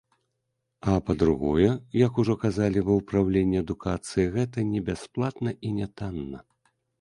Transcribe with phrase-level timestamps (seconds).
[0.93, 1.67] А па-другое,
[2.07, 6.43] як ужо казалі ва ўпраўленні адукацыі, гэта не бясплатна і нятанна.